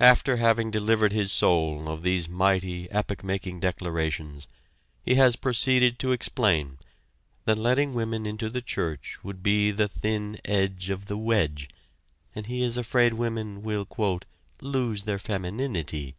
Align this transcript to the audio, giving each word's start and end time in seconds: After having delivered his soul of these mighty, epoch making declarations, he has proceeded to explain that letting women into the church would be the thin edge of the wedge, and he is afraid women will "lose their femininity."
After 0.00 0.38
having 0.38 0.72
delivered 0.72 1.12
his 1.12 1.30
soul 1.30 1.88
of 1.88 2.02
these 2.02 2.28
mighty, 2.28 2.90
epoch 2.90 3.22
making 3.22 3.60
declarations, 3.60 4.48
he 5.04 5.14
has 5.14 5.36
proceeded 5.36 6.00
to 6.00 6.10
explain 6.10 6.76
that 7.44 7.56
letting 7.56 7.94
women 7.94 8.26
into 8.26 8.50
the 8.50 8.60
church 8.60 9.18
would 9.22 9.44
be 9.44 9.70
the 9.70 9.86
thin 9.86 10.40
edge 10.44 10.90
of 10.90 11.06
the 11.06 11.16
wedge, 11.16 11.68
and 12.34 12.46
he 12.46 12.64
is 12.64 12.76
afraid 12.76 13.12
women 13.14 13.62
will 13.62 13.86
"lose 14.60 15.04
their 15.04 15.20
femininity." 15.20 16.16